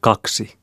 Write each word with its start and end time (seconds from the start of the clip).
Kaksi. 0.00 0.58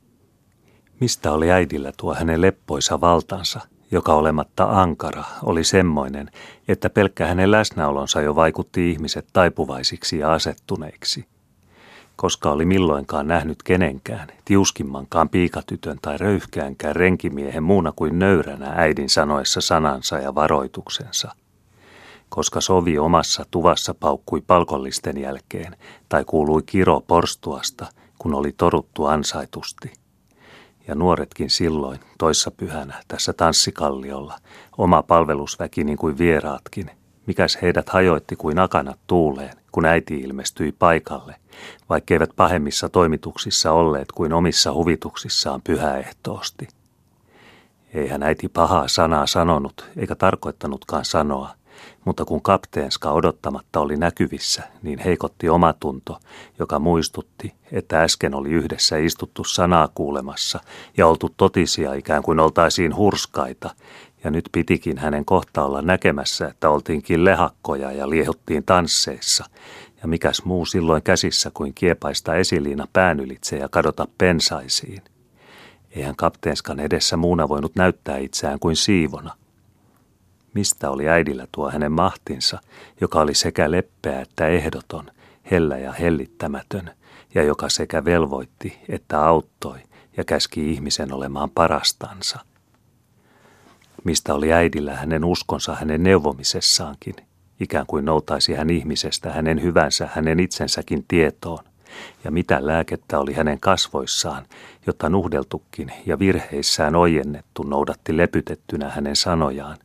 Mistä 1.00 1.32
oli 1.32 1.50
äidillä 1.50 1.92
tuo 1.96 2.14
hänen 2.14 2.40
leppoisa 2.40 3.00
valtansa, 3.00 3.60
joka 3.90 4.14
olematta 4.14 4.64
ankara 4.64 5.24
oli 5.42 5.64
semmoinen, 5.64 6.30
että 6.68 6.90
pelkkä 6.90 7.26
hänen 7.26 7.50
läsnäolonsa 7.50 8.20
jo 8.20 8.34
vaikutti 8.34 8.90
ihmiset 8.90 9.26
taipuvaisiksi 9.32 10.18
ja 10.18 10.32
asettuneiksi– 10.32 11.26
koska 12.20 12.50
oli 12.50 12.64
milloinkaan 12.64 13.28
nähnyt 13.28 13.62
kenenkään, 13.62 14.28
tiuskimmankaan 14.44 15.28
piikatytön 15.28 15.98
tai 16.02 16.18
röyhkäänkään 16.18 16.96
renkimiehen 16.96 17.62
muuna 17.62 17.92
kuin 17.92 18.18
nöyränä 18.18 18.72
äidin 18.76 19.08
sanoessa 19.08 19.60
sanansa 19.60 20.18
ja 20.18 20.34
varoituksensa. 20.34 21.32
Koska 22.28 22.60
sovi 22.60 22.98
omassa 22.98 23.44
tuvassa 23.50 23.94
paukkui 23.94 24.40
palkollisten 24.46 25.18
jälkeen 25.18 25.76
tai 26.08 26.24
kuului 26.24 26.62
kiro 26.66 27.00
porstuasta, 27.00 27.86
kun 28.18 28.34
oli 28.34 28.52
toruttu 28.52 29.04
ansaitusti. 29.04 29.92
Ja 30.88 30.94
nuoretkin 30.94 31.50
silloin, 31.50 32.00
toissa 32.18 32.50
pyhänä, 32.50 33.02
tässä 33.08 33.32
tanssikalliolla, 33.32 34.38
oma 34.78 35.02
palvelusväki 35.02 35.84
niin 35.84 35.98
kuin 35.98 36.18
vieraatkin, 36.18 36.90
mikäs 37.26 37.58
heidät 37.62 37.88
hajoitti 37.88 38.36
kuin 38.36 38.58
akanat 38.58 38.98
tuuleen, 39.06 39.56
kun 39.72 39.84
äiti 39.84 40.20
ilmestyi 40.20 40.72
paikalle, 40.72 41.34
vaikkeivät 41.88 42.30
pahemmissa 42.36 42.88
toimituksissa 42.88 43.72
olleet 43.72 44.12
kuin 44.12 44.32
omissa 44.32 44.72
huvituksissaan 44.72 45.62
pyhäehtoosti. 45.62 46.68
Eihän 47.94 48.22
äiti 48.22 48.48
pahaa 48.48 48.88
sanaa 48.88 49.26
sanonut, 49.26 49.90
eikä 49.96 50.14
tarkoittanutkaan 50.14 51.04
sanoa, 51.04 51.50
mutta 52.08 52.24
kun 52.24 52.42
kapteenska 52.42 53.12
odottamatta 53.12 53.80
oli 53.80 53.96
näkyvissä, 53.96 54.62
niin 54.82 54.98
heikotti 54.98 55.48
omatunto, 55.48 56.18
joka 56.58 56.78
muistutti, 56.78 57.54
että 57.72 58.02
äsken 58.02 58.34
oli 58.34 58.48
yhdessä 58.48 58.96
istuttu 58.96 59.44
sanaa 59.44 59.88
kuulemassa 59.94 60.60
ja 60.96 61.06
oltu 61.06 61.30
totisia 61.36 61.94
ikään 61.94 62.22
kuin 62.22 62.40
oltaisiin 62.40 62.96
hurskaita, 62.96 63.70
ja 64.24 64.30
nyt 64.30 64.48
pitikin 64.52 64.98
hänen 64.98 65.24
kohta 65.24 65.64
olla 65.64 65.82
näkemässä, 65.82 66.48
että 66.48 66.70
oltiinkin 66.70 67.24
lehakkoja 67.24 67.92
ja 67.92 68.10
liehuttiin 68.10 68.64
tansseissa, 68.64 69.44
ja 70.02 70.08
mikäs 70.08 70.44
muu 70.44 70.66
silloin 70.66 71.02
käsissä 71.02 71.50
kuin 71.54 71.74
kiepaista 71.74 72.34
esiliina 72.34 72.86
päänylitse 72.92 73.56
ja 73.56 73.68
kadota 73.68 74.08
pensaisiin. 74.18 75.02
Eihän 75.90 76.16
kapteenskan 76.16 76.80
edessä 76.80 77.16
muuna 77.16 77.48
voinut 77.48 77.76
näyttää 77.76 78.18
itseään 78.18 78.58
kuin 78.58 78.76
siivona. 78.76 79.34
Mistä 80.54 80.90
oli 80.90 81.08
äidillä 81.08 81.46
tuo 81.52 81.70
hänen 81.70 81.92
mahtinsa, 81.92 82.60
joka 83.00 83.20
oli 83.20 83.34
sekä 83.34 83.70
leppeä 83.70 84.20
että 84.20 84.46
ehdoton, 84.46 85.10
hellä 85.50 85.78
ja 85.78 85.92
hellittämätön, 85.92 86.90
ja 87.34 87.42
joka 87.42 87.68
sekä 87.68 88.04
velvoitti 88.04 88.78
että 88.88 89.24
auttoi 89.24 89.78
ja 90.16 90.24
käski 90.24 90.72
ihmisen 90.72 91.12
olemaan 91.12 91.50
parastansa– 91.50 92.38
mistä 94.04 94.34
oli 94.34 94.52
äidillä 94.52 94.96
hänen 94.96 95.24
uskonsa 95.24 95.74
hänen 95.74 96.02
neuvomisessaankin, 96.02 97.14
ikään 97.60 97.86
kuin 97.86 98.04
noutaisi 98.04 98.54
hän 98.54 98.70
ihmisestä 98.70 99.32
hänen 99.32 99.62
hyvänsä 99.62 100.08
hänen 100.12 100.40
itsensäkin 100.40 101.04
tietoon, 101.08 101.64
ja 102.24 102.30
mitä 102.30 102.66
lääkettä 102.66 103.18
oli 103.18 103.32
hänen 103.32 103.60
kasvoissaan, 103.60 104.46
jotta 104.86 105.08
nuhdeltukin 105.08 105.92
ja 106.06 106.18
virheissään 106.18 106.96
ojennettu 106.96 107.62
noudatti 107.62 108.16
lepytettynä 108.16 108.90
hänen 108.90 109.16
sanojaan, 109.16 109.76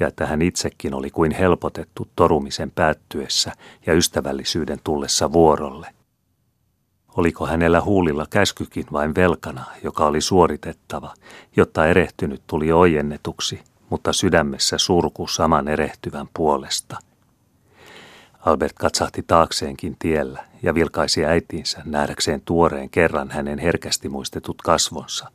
ja 0.00 0.08
että 0.08 0.26
hän 0.26 0.42
itsekin 0.42 0.94
oli 0.94 1.10
kuin 1.10 1.32
helpotettu 1.32 2.08
torumisen 2.16 2.70
päättyessä 2.70 3.52
ja 3.86 3.94
ystävällisyyden 3.94 4.78
tullessa 4.84 5.32
vuorolle. 5.32 5.96
Oliko 7.16 7.46
hänellä 7.46 7.80
huulilla 7.80 8.26
käskykin 8.30 8.86
vain 8.92 9.14
velkana, 9.14 9.64
joka 9.82 10.06
oli 10.06 10.20
suoritettava, 10.20 11.14
jotta 11.56 11.86
erehtynyt 11.86 12.42
tuli 12.46 12.72
ojennetuksi, 12.72 13.60
mutta 13.90 14.12
sydämessä 14.12 14.78
surku 14.78 15.26
saman 15.26 15.68
erehtyvän 15.68 16.28
puolesta. 16.34 16.98
Albert 18.40 18.72
katsahti 18.72 19.24
taakseenkin 19.26 19.96
tiellä 19.98 20.44
ja 20.62 20.74
vilkaisi 20.74 21.24
äitinsä 21.24 21.82
nähdäkseen 21.84 22.40
tuoreen 22.44 22.90
kerran 22.90 23.30
hänen 23.30 23.58
herkästi 23.58 24.08
muistetut 24.08 24.62
kasvonsa. 24.62 25.30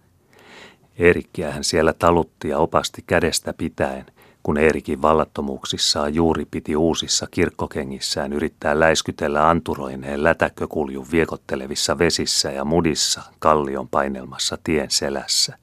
Erikkiä 0.98 1.52
hän 1.52 1.64
siellä 1.64 1.94
talutti 1.94 2.50
ja 2.50 2.58
opasti 2.58 3.04
kädestä 3.08 3.54
pitäen– 3.54 4.06
kun 4.44 4.58
Eerikin 4.58 5.02
vallattomuuksissaan 5.02 6.16
juuri 6.16 6.46
piti 6.52 6.76
uusissa 6.76 7.28
kirkkokengissään 7.32 8.34
yrittää 8.34 8.80
läiskytellä 8.80 9.50
anturoineen 9.50 10.24
lätäkkökuljun 10.24 11.08
viekottelevissa 11.12 11.98
vesissä 11.98 12.52
ja 12.52 12.66
mudissa 12.66 13.22
kallion 13.40 13.88
painelmassa 13.88 14.58
tien 14.64 14.92
selässä. 14.92 15.58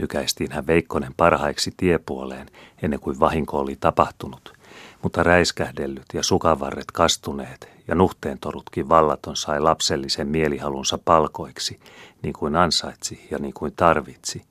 Nykäistiin 0.00 0.52
hän 0.52 0.66
Veikkonen 0.66 1.14
parhaiksi 1.16 1.74
tiepuoleen 1.76 2.46
ennen 2.82 3.00
kuin 3.00 3.20
vahinko 3.20 3.58
oli 3.58 3.76
tapahtunut, 3.80 4.52
mutta 5.02 5.22
räiskähdellyt 5.22 6.06
ja 6.14 6.22
sukavarret 6.22 6.90
kastuneet 6.92 7.68
ja 7.88 7.94
nuhteentorutkin 7.94 8.88
vallaton 8.88 9.36
sai 9.36 9.60
lapsellisen 9.60 10.28
mielihalunsa 10.28 10.98
palkoiksi, 11.04 11.80
niin 12.22 12.32
kuin 12.32 12.56
ansaitsi 12.56 13.26
ja 13.30 13.38
niin 13.38 13.54
kuin 13.54 13.72
tarvitsi, 13.76 14.49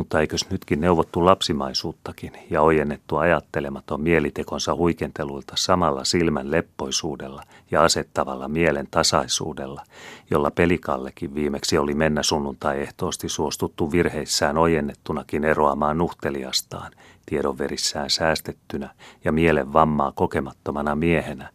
mutta 0.00 0.20
eikös 0.20 0.50
nytkin 0.50 0.80
neuvottu 0.80 1.24
lapsimaisuuttakin 1.24 2.32
ja 2.50 2.62
ojennettu 2.62 3.16
ajattelematon 3.16 4.00
mielitekonsa 4.00 4.74
huikenteluilta 4.74 5.52
samalla 5.56 6.04
silmän 6.04 6.50
leppoisuudella 6.50 7.42
ja 7.70 7.84
asettavalla 7.84 8.48
mielen 8.48 8.88
tasaisuudella, 8.90 9.82
jolla 10.30 10.50
pelikallekin 10.50 11.34
viimeksi 11.34 11.78
oli 11.78 11.94
mennä 11.94 12.22
sunnuntai 12.22 12.80
ehtoosti 12.80 13.28
suostuttu 13.28 13.92
virheissään 13.92 14.58
ojennettunakin 14.58 15.44
eroamaan 15.44 15.98
nuhteliastaan, 15.98 16.92
tiedonverissään 17.26 18.10
säästettynä 18.10 18.94
ja 19.24 19.32
mielen 19.32 19.72
vammaa 19.72 20.12
kokemattomana 20.12 20.96
miehenä, 20.96 21.50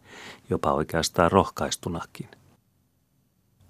jopa 0.50 0.72
oikeastaan 0.72 1.32
rohkaistunakin. 1.32 2.28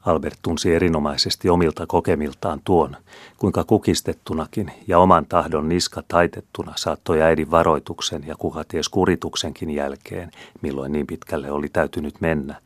Albert 0.06 0.38
tunsi 0.42 0.74
erinomaisesti 0.74 1.48
omilta 1.48 1.86
kokemiltaan 1.86 2.60
tuon, 2.64 2.96
kuinka 3.38 3.64
kukistettunakin 3.64 4.70
ja 4.86 4.98
oman 4.98 5.26
tahdon 5.26 5.68
niska 5.68 6.02
taitettuna 6.08 6.72
saattoi 6.76 7.22
äidin 7.22 7.50
varoituksen 7.50 8.24
ja 8.26 8.34
kuka 8.38 8.64
ties 8.64 8.88
kurituksenkin 8.88 9.70
jälkeen, 9.70 10.30
milloin 10.62 10.92
niin 10.92 11.06
pitkälle 11.06 11.50
oli 11.50 11.68
täytynyt 11.68 12.20
mennä, 12.20 12.60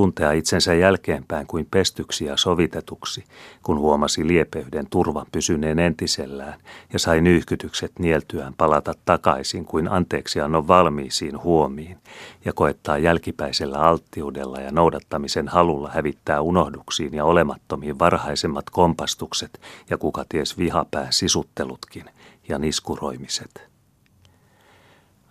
tuntea 0.00 0.32
itsensä 0.32 0.74
jälkeenpäin 0.74 1.46
kuin 1.46 1.66
pestyksi 1.70 2.24
ja 2.24 2.36
sovitetuksi, 2.36 3.24
kun 3.62 3.78
huomasi 3.78 4.26
liepeyden 4.26 4.86
turvan 4.90 5.26
pysyneen 5.32 5.78
entisellään 5.78 6.60
ja 6.92 6.98
sai 6.98 7.20
nyyhkytykset 7.20 7.92
nieltyään 7.98 8.54
palata 8.54 8.94
takaisin 9.04 9.64
kuin 9.64 9.88
anteeksiannon 9.88 10.68
valmiisiin 10.68 11.42
huomiin 11.42 11.98
ja 12.44 12.52
koettaa 12.52 12.98
jälkipäisellä 12.98 13.78
alttiudella 13.78 14.60
ja 14.60 14.70
noudattamisen 14.72 15.48
halulla 15.48 15.90
hävittää 15.90 16.40
unohduksiin 16.40 17.14
ja 17.14 17.24
olemattomiin 17.24 17.98
varhaisemmat 17.98 18.70
kompastukset 18.70 19.60
ja 19.90 19.98
kuka 19.98 20.24
ties 20.28 20.58
vihapään 20.58 21.12
sisuttelutkin 21.12 22.04
ja 22.48 22.58
niskuroimiset. 22.58 23.68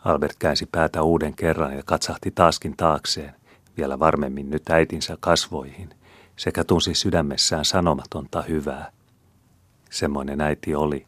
Albert 0.05 0.35
käänsi 0.39 0.65
päätä 0.71 1.01
uuden 1.01 1.35
kerran 1.35 1.73
ja 1.73 1.83
katsahti 1.85 2.31
taaskin 2.31 2.77
taakseen, 2.77 3.39
vielä 3.79 3.99
varmemmin 3.99 4.49
nyt 4.49 4.69
äitinsä 4.69 5.17
kasvoihin, 5.19 5.89
sekä 6.35 6.63
tunsi 6.63 6.93
sydämessään 6.93 7.65
sanomatonta 7.65 8.41
hyvää. 8.41 8.91
Semmoinen 9.91 10.41
äiti 10.41 10.75
oli, 10.75 11.05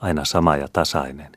aina 0.00 0.24
sama 0.24 0.56
ja 0.56 0.68
tasainen, 0.72 1.32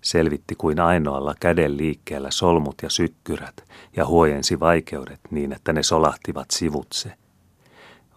selvitti 0.00 0.54
kuin 0.54 0.80
ainoalla 0.80 1.34
käden 1.40 1.76
liikkeellä 1.76 2.30
solmut 2.30 2.74
ja 2.82 2.90
sykkyrät 2.90 3.64
ja 3.96 4.06
huojensi 4.06 4.60
vaikeudet 4.60 5.20
niin, 5.30 5.52
että 5.52 5.72
ne 5.72 5.82
solahtivat 5.82 6.50
sivutse. 6.50 7.12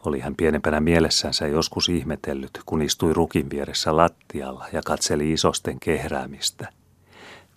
Oli 0.06 0.20
hän 0.20 0.36
pienempänä 0.36 0.80
mielessänsä 0.80 1.48
joskus 1.48 1.90
ihmetellyt, 1.90 2.60
kun 2.66 2.82
istui 2.82 3.14
rukin 3.14 3.50
vieressä 3.50 3.98
lattialla 3.98 4.66
ja 4.74 4.82
katseli 4.86 5.34
isosten 5.34 5.80
kehräämistä– 5.80 6.68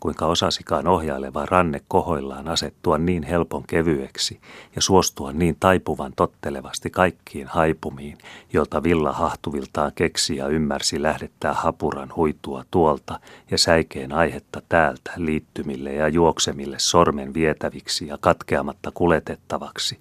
kuinka 0.01 0.27
osasikaan 0.27 0.87
ohjaileva 0.87 1.47
ranne 1.47 1.81
kohoillaan 1.89 2.49
asettua 2.49 2.99
niin 2.99 3.23
helpon 3.23 3.65
kevyeksi 3.67 4.41
ja 4.77 4.83
suostua 4.83 5.33
niin 5.33 5.57
taipuvan 5.61 6.13
tottelevasti 6.17 6.91
kaikkiin 6.91 7.47
haipumiin, 7.47 8.19
jolta 8.53 8.83
villa 8.83 9.13
hahtuviltaan 9.13 9.93
keksi 9.95 10.37
ja 10.37 10.49
ymmärsi 10.49 11.03
lähdettää 11.03 11.55
hapuran 11.55 12.13
huitua 12.17 12.65
tuolta 12.71 13.21
ja 13.51 13.59
säikeen 13.59 14.13
aihetta 14.13 14.63
täältä 14.69 15.13
liittymille 15.17 15.93
ja 15.93 16.09
juoksemille 16.09 16.77
sormen 16.79 17.35
vietäviksi 17.35 18.07
ja 18.07 18.19
katkeamatta 18.21 18.91
kuletettavaksi, 18.95 19.99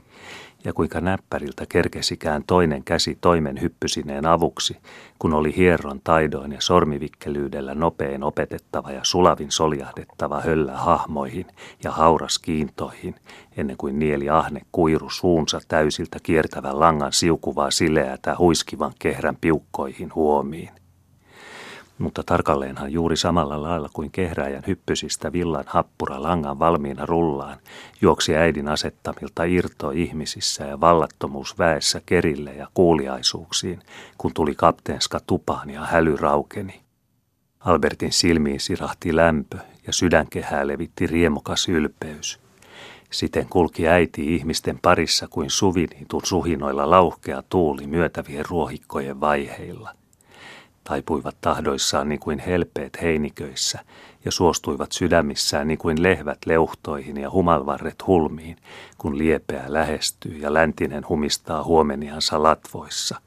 ja 0.65 0.73
kuinka 0.73 1.01
näppäriltä 1.01 1.65
kerkesikään 1.69 2.43
toinen 2.47 2.83
käsi 2.83 3.17
toimen 3.21 3.61
hyppysineen 3.61 4.25
avuksi, 4.25 4.77
kun 5.19 5.33
oli 5.33 5.55
hierron 5.55 6.01
taidoin 6.03 6.51
ja 6.51 6.61
sormivikkelyydellä 6.61 7.75
nopein 7.75 8.23
opetettava 8.23 8.91
ja 8.91 8.99
sulavin 9.03 9.51
soljahdettava 9.51 10.41
höllä 10.41 10.77
hahmoihin 10.77 11.45
ja 11.83 11.91
hauras 11.91 12.39
kiintoihin, 12.39 13.15
ennen 13.57 13.77
kuin 13.77 13.99
nieli 13.99 14.29
ahne 14.29 14.61
kuiru 14.71 15.09
suunsa 15.09 15.59
täysiltä 15.67 16.19
kiertävän 16.23 16.79
langan 16.79 17.13
siukuvaa 17.13 17.71
sileätä 17.71 18.35
huiskivan 18.39 18.93
kehrän 18.99 19.37
piukkoihin 19.41 20.15
huomiin 20.15 20.84
mutta 21.97 22.23
tarkalleenhan 22.23 22.91
juuri 22.91 23.17
samalla 23.17 23.61
lailla 23.61 23.89
kuin 23.93 24.11
kehräjän 24.11 24.63
hyppysistä 24.67 25.33
villan 25.33 25.63
happura 25.67 26.23
langan 26.23 26.59
valmiina 26.59 27.05
rullaan, 27.05 27.57
juoksi 28.01 28.35
äidin 28.35 28.67
asettamilta 28.67 29.43
irto 29.43 29.91
ihmisissä 29.91 30.63
ja 30.63 30.79
vallattomuus 30.79 31.57
väessä 31.59 32.01
kerille 32.05 32.53
ja 32.53 32.67
kuuliaisuuksiin, 32.73 33.79
kun 34.17 34.33
tuli 34.33 34.55
kapteenska 34.55 35.19
tupaan 35.27 35.69
ja 35.69 35.85
häly 35.85 36.15
raukeni. 36.15 36.81
Albertin 37.59 38.11
silmiin 38.11 38.59
sirahti 38.59 39.15
lämpö 39.15 39.57
ja 39.87 39.93
sydänkehää 39.93 40.67
levitti 40.67 41.07
riemukas 41.07 41.69
ylpeys. 41.69 42.39
Siten 43.11 43.47
kulki 43.49 43.87
äiti 43.87 44.35
ihmisten 44.35 44.79
parissa 44.81 45.27
kuin 45.27 45.49
suviniitun 45.49 46.21
suhinoilla 46.25 46.89
lauhkea 46.89 47.43
tuuli 47.49 47.87
myötävien 47.87 48.45
ruohikkojen 48.49 49.19
vaiheilla– 49.19 49.95
taipuivat 50.85 51.35
tahdoissaan 51.41 52.09
niin 52.09 52.19
kuin 52.19 52.39
helpeet 52.39 53.01
heiniköissä 53.01 53.79
ja 54.25 54.31
suostuivat 54.31 54.91
sydämissään 54.91 55.67
niin 55.67 55.77
kuin 55.77 56.03
lehvät 56.03 56.37
leuhtoihin 56.45 57.17
ja 57.17 57.31
humalvarret 57.31 58.07
hulmiin, 58.07 58.57
kun 58.97 59.17
liepeä 59.17 59.63
lähestyy 59.67 60.37
ja 60.37 60.53
läntinen 60.53 61.09
humistaa 61.09 61.63
huomeniansa 61.63 62.43
latvoissa. 62.43 63.21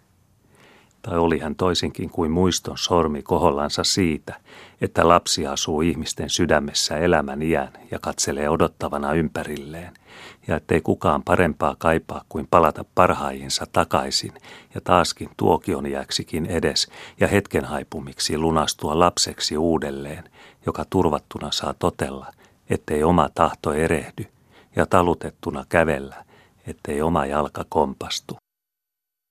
Tai 1.02 1.18
oli 1.18 1.38
hän 1.38 1.54
toisinkin 1.54 2.10
kuin 2.10 2.30
muiston 2.30 2.78
sormi 2.78 3.22
kohollansa 3.22 3.84
siitä, 3.84 4.34
että 4.80 5.08
lapsi 5.08 5.46
asuu 5.46 5.80
ihmisten 5.80 6.30
sydämessä 6.30 6.96
elämän 6.96 7.42
iän 7.42 7.72
ja 7.90 7.98
katselee 7.98 8.48
odottavana 8.48 9.12
ympärilleen– 9.12 9.92
ja 10.48 10.56
ettei 10.56 10.80
kukaan 10.80 11.22
parempaa 11.22 11.76
kaipaa 11.78 12.24
kuin 12.28 12.46
palata 12.50 12.84
parhaajinsa 12.94 13.66
takaisin 13.72 14.32
ja 14.74 14.80
taaskin 14.80 15.28
tuokion 15.36 15.86
jääksikin 15.86 16.46
edes 16.46 16.88
ja 17.20 17.28
hetken 17.28 17.64
haipumiksi 17.64 18.38
lunastua 18.38 18.98
lapseksi 18.98 19.56
uudelleen, 19.56 20.24
joka 20.66 20.84
turvattuna 20.90 21.50
saa 21.50 21.74
totella, 21.74 22.26
ettei 22.70 23.04
oma 23.04 23.28
tahto 23.34 23.72
erehdy 23.72 24.24
ja 24.76 24.86
talutettuna 24.86 25.64
kävellä, 25.68 26.24
ettei 26.66 27.02
oma 27.02 27.26
jalka 27.26 27.64
kompastu. 27.68 28.36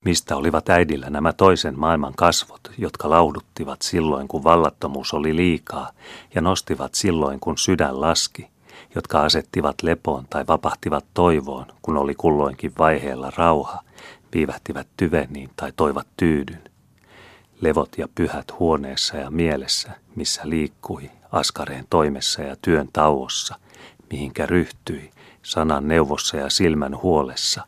Mistä 0.07 0.35
olivat 0.35 0.69
äidillä 0.69 1.09
nämä 1.09 1.33
toisen 1.33 1.79
maailman 1.79 2.13
kasvot, 2.15 2.61
jotka 2.77 3.09
lauduttivat 3.09 3.81
silloin, 3.81 4.27
kun 4.27 4.43
vallattomuus 4.43 5.13
oli 5.13 5.35
liikaa, 5.35 5.91
ja 6.35 6.41
nostivat 6.41 6.95
silloin, 6.95 7.39
kun 7.39 7.57
sydän 7.57 8.01
laski– 8.01 8.47
jotka 8.95 9.21
asettivat 9.21 9.75
lepoon 9.83 10.25
tai 10.29 10.47
vapahtivat 10.47 11.05
toivoon, 11.13 11.65
kun 11.81 11.97
oli 11.97 12.15
kulloinkin 12.15 12.73
vaiheella 12.79 13.31
rauha, 13.35 13.79
viivähtivät 14.33 14.87
tyveniin 14.97 15.49
tai 15.55 15.73
toivat 15.75 16.07
tyydyn. 16.17 16.61
Levot 17.61 17.97
ja 17.97 18.07
pyhät 18.15 18.59
huoneessa 18.59 19.17
ja 19.17 19.31
mielessä, 19.31 19.91
missä 20.15 20.41
liikkui, 20.45 21.11
askareen 21.31 21.85
toimessa 21.89 22.41
ja 22.41 22.55
työn 22.61 22.89
tauossa, 22.93 23.55
mihinkä 24.11 24.45
ryhtyi, 24.45 25.11
sanan 25.43 25.87
neuvossa 25.87 26.37
ja 26.37 26.49
silmän 26.49 27.01
huolessa, 27.01 27.63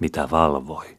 mitä 0.00 0.28
valvoi. 0.30 0.97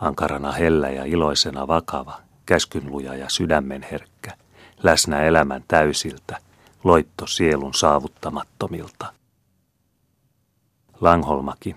Ankarana 0.00 0.52
hellä 0.52 0.90
ja 0.90 1.04
iloisena 1.04 1.66
vakava, 1.66 2.20
käskynluja 2.46 3.14
ja 3.14 3.28
sydämenherkkä, 3.28 4.36
läsnä 4.82 5.22
elämän 5.22 5.64
täysiltä– 5.68 6.38
loitto 6.84 7.26
sielun 7.26 7.74
saavuttamattomilta. 7.74 9.12
Langholmakin, 11.00 11.76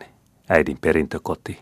äidin 0.50 0.78
perintökoti, 0.82 1.60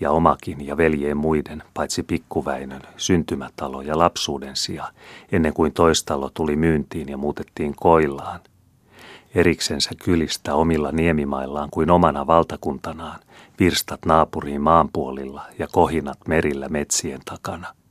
ja 0.00 0.10
omakin 0.10 0.66
ja 0.66 0.76
veljeen 0.76 1.16
muiden, 1.16 1.62
paitsi 1.74 2.02
pikkuväinön, 2.02 2.82
syntymätalo 2.96 3.82
ja 3.82 3.98
lapsuuden 3.98 4.56
sija, 4.56 4.92
ennen 5.32 5.54
kuin 5.54 5.72
toistalo 5.72 6.30
tuli 6.34 6.56
myyntiin 6.56 7.08
ja 7.08 7.16
muutettiin 7.16 7.74
koillaan. 7.76 8.40
Eriksensä 9.36 9.90
kylistä 10.04 10.54
omilla 10.54 10.92
niemimaillaan 10.92 11.68
kuin 11.70 11.90
omana 11.90 12.26
valtakuntanaan, 12.26 13.20
virstat 13.60 14.06
naapuriin 14.06 14.60
maanpuolilla 14.60 15.42
ja 15.58 15.68
kohinat 15.72 16.18
merillä 16.28 16.68
metsien 16.68 17.20
takana– 17.24 17.66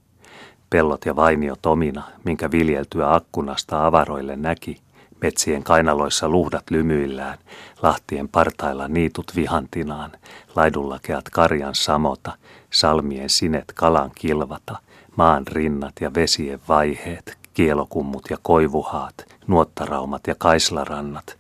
pellot 0.70 1.06
ja 1.06 1.16
vainiot 1.16 1.66
omina, 1.66 2.04
minkä 2.24 2.52
viljeltyä 2.52 3.14
akkunasta 3.14 3.86
avaroille 3.86 4.36
näki, 4.36 4.82
metsien 5.22 5.64
kainaloissa 5.64 6.30
luhdat 6.30 6.64
lymyillään, 6.70 7.38
lahtien 7.82 8.28
partailla 8.28 8.88
niitut 8.88 9.32
vihantinaan, 9.36 10.12
laidullakeat 10.56 11.30
karjan 11.30 11.76
samota, 11.76 12.32
salmien 12.74 13.30
sinet 13.30 13.72
kalan 13.76 14.12
kilvata, 14.16 14.78
maan 15.16 15.48
rinnat 15.48 15.94
ja 16.02 16.14
vesien 16.14 16.60
vaiheet, 16.68 17.38
kielokummut 17.56 18.24
ja 18.30 18.38
koivuhaat, 18.42 19.16
nuottaraumat 19.48 20.28
ja 20.28 20.36
kaislarannat, 20.38 21.38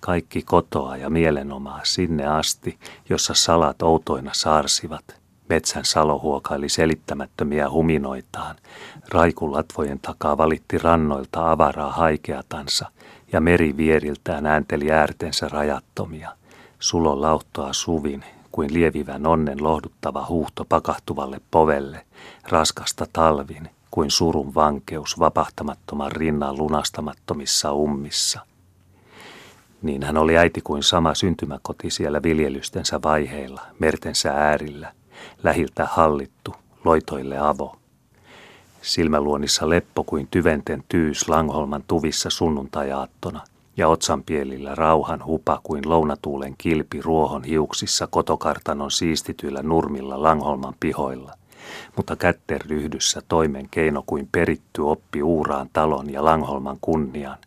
kaikki 0.00 0.42
kotoa 0.42 0.96
ja 0.96 1.10
mielenomaa 1.10 1.80
sinne 1.82 2.26
asti, 2.26 2.78
jossa 3.08 3.34
salat 3.34 3.82
outoina 3.82 4.30
saarsivat, 4.34 5.18
Metsän 5.48 5.84
salo 5.84 6.18
huokaili 6.18 6.68
selittämättömiä 6.68 7.70
huminoitaan. 7.70 8.56
Raikulatvojen 9.08 10.00
takaa 10.00 10.38
valitti 10.38 10.78
rannoilta 10.78 11.50
avaraa 11.50 11.92
haikeatansa 11.92 12.86
ja 13.32 13.40
meri 13.40 13.76
vieriltään 13.76 14.46
äänteli 14.46 14.90
äärtensä 14.90 15.48
rajattomia. 15.48 16.30
Sulo 16.78 17.20
lauttoa 17.20 17.72
suvin, 17.72 18.24
kuin 18.52 18.74
lievivän 18.74 19.26
onnen 19.26 19.64
lohduttava 19.64 20.26
huuhto 20.28 20.64
pakahtuvalle 20.64 21.40
povelle, 21.50 22.06
raskasta 22.48 23.06
talvin, 23.12 23.70
kuin 23.90 24.10
surun 24.10 24.54
vankeus 24.54 25.18
vapahtamattoman 25.18 26.12
rinnan 26.12 26.58
lunastamattomissa 26.58 27.72
ummissa. 27.72 28.40
Niin 29.82 30.02
hän 30.02 30.16
oli 30.16 30.38
äiti 30.38 30.60
kuin 30.60 30.82
sama 30.82 31.14
syntymäkoti 31.14 31.90
siellä 31.90 32.22
viljelystensä 32.22 33.00
vaiheilla, 33.02 33.60
mertensä 33.78 34.30
äärillä, 34.32 34.92
lähiltä 35.42 35.88
hallittu, 35.92 36.54
loitoille 36.84 37.38
avo. 37.38 37.76
Silmäluonissa 38.82 39.68
leppo 39.68 40.04
kuin 40.04 40.28
tyventen 40.30 40.84
tyys 40.88 41.28
Langholman 41.28 41.84
tuvissa 41.86 42.30
sunnuntajaattona 42.30 43.40
ja 43.76 43.88
otsanpielillä 43.88 44.74
rauhan 44.74 45.24
hupa 45.24 45.60
kuin 45.62 45.88
lounatuulen 45.88 46.54
kilpi 46.58 47.02
ruohon 47.02 47.44
hiuksissa 47.44 48.06
kotokartanon 48.06 48.90
siistityillä 48.90 49.62
nurmilla 49.62 50.22
Langholman 50.22 50.74
pihoilla. 50.80 51.34
Mutta 51.96 52.16
kätten 52.16 52.60
ryhdyssä 52.60 53.22
toimen 53.28 53.68
keino 53.70 54.02
kuin 54.06 54.28
peritty 54.32 54.82
oppi 54.82 55.22
uuraan 55.22 55.70
talon 55.72 56.12
ja 56.12 56.24
Langholman 56.24 56.78
kunnian, 56.80 57.38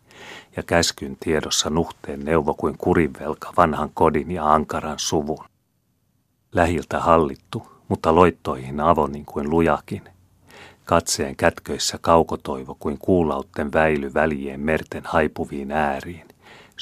ja 0.56 0.62
käskyn 0.62 1.16
tiedossa 1.20 1.70
nuhteen 1.70 2.24
neuvo 2.24 2.54
kuin 2.54 2.78
kurinvelka 2.78 3.52
vanhan 3.56 3.90
kodin 3.94 4.30
ja 4.30 4.54
ankaran 4.54 4.98
suvun. 4.98 5.44
Lähiltä 6.52 7.00
hallittu, 7.00 7.66
mutta 7.88 8.14
loittoihin 8.14 8.80
avonin 8.80 9.24
kuin 9.24 9.50
lujakin. 9.50 10.02
Katseen 10.84 11.36
kätköissä 11.36 11.98
kaukotoivo 12.00 12.76
kuin 12.80 12.98
kuulautten 12.98 13.72
väily 13.72 14.14
välien 14.14 14.60
merten 14.60 15.02
haipuviin 15.04 15.72
ääriin. 15.72 16.31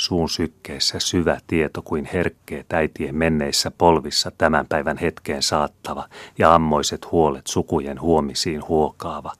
Suun 0.00 0.28
sykkeessä 0.28 0.98
syvä 0.98 1.38
tieto 1.46 1.82
kuin 1.82 2.04
herkkeet 2.12 2.72
äitien 2.72 3.14
menneissä 3.14 3.70
polvissa 3.70 4.30
tämän 4.38 4.66
päivän 4.66 4.98
hetkeen 4.98 5.42
saattava 5.42 6.08
ja 6.38 6.54
ammoiset 6.54 7.12
huolet 7.12 7.46
sukujen 7.46 8.00
huomisiin 8.00 8.68
huokaava, 8.68 9.32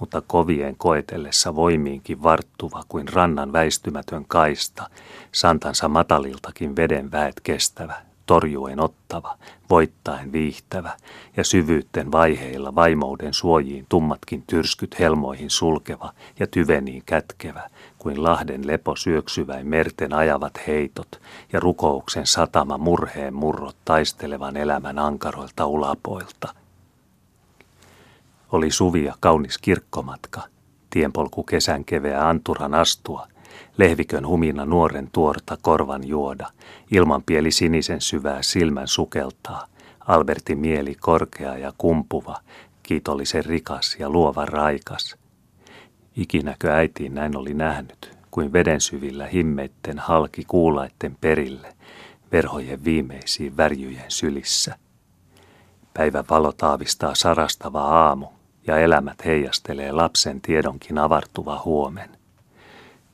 mutta 0.00 0.22
kovien 0.26 0.76
koetellessa 0.76 1.54
voimiinkin 1.56 2.22
varttuva 2.22 2.82
kuin 2.88 3.08
rannan 3.08 3.52
väistymätön 3.52 4.24
kaista, 4.28 4.90
santansa 5.32 5.88
mataliltakin 5.88 6.76
veden 6.76 7.12
väet 7.12 7.40
kestävä, 7.42 8.05
torjuen 8.26 8.80
ottava, 8.80 9.38
voittaen 9.70 10.32
viihtävä 10.32 10.96
ja 11.36 11.44
syvyytten 11.44 12.12
vaiheilla 12.12 12.74
vaimouden 12.74 13.34
suojiin 13.34 13.86
tummatkin 13.88 14.44
tyrskyt 14.46 14.98
helmoihin 14.98 15.50
sulkeva 15.50 16.12
ja 16.38 16.46
tyveniin 16.46 17.02
kätkevä, 17.06 17.70
kuin 17.98 18.22
lahden 18.22 18.66
lepo 18.66 18.96
syöksyväin 18.96 19.66
merten 19.66 20.12
ajavat 20.12 20.66
heitot 20.66 21.20
ja 21.52 21.60
rukouksen 21.60 22.26
satama 22.26 22.78
murheen 22.78 23.34
murrot 23.34 23.76
taistelevan 23.84 24.56
elämän 24.56 24.98
ankaroilta 24.98 25.66
ulapoilta. 25.66 26.54
Oli 28.52 28.70
suvia 28.70 29.14
kaunis 29.20 29.58
kirkkomatka, 29.58 30.40
tienpolku 30.90 31.42
kesän 31.42 31.84
keveä 31.84 32.28
anturan 32.28 32.74
astua– 32.74 33.26
lehvikön 33.76 34.26
humina 34.26 34.64
nuoren 34.64 35.08
tuorta 35.12 35.58
korvan 35.62 36.08
juoda, 36.08 36.46
ilmanpieli 36.90 37.50
sinisen 37.50 38.00
syvää 38.00 38.42
silmän 38.42 38.88
sukeltaa, 38.88 39.66
Albertin 40.00 40.58
mieli 40.58 40.94
korkea 40.94 41.58
ja 41.58 41.72
kumpuva, 41.78 42.36
kiitollisen 42.82 43.44
rikas 43.44 43.96
ja 43.98 44.10
luova 44.10 44.46
raikas. 44.46 45.16
Ikinäkö 46.16 46.72
äitiin 46.72 47.14
näin 47.14 47.36
oli 47.36 47.54
nähnyt, 47.54 48.16
kuin 48.30 48.52
veden 48.52 48.80
syvillä 48.80 49.26
himmeitten 49.26 49.98
halki 49.98 50.44
kuulaitten 50.44 51.16
perille, 51.20 51.74
verhojen 52.32 52.84
viimeisiin 52.84 53.56
värjyjen 53.56 54.10
sylissä. 54.10 54.78
Päivän 55.94 56.24
valo 56.30 56.52
taavistaa 56.52 57.14
sarastava 57.14 57.80
aamu, 57.80 58.26
ja 58.66 58.78
elämät 58.78 59.24
heijastelee 59.24 59.92
lapsen 59.92 60.40
tiedonkin 60.40 60.98
avartuva 60.98 61.62
huomen. 61.64 62.10